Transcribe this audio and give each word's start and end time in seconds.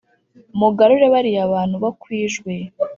mugarure 0.59 1.05
bariya 1.13 1.51
bantu 1.53 1.75
bo 1.83 1.91
kwijwi 2.01 2.53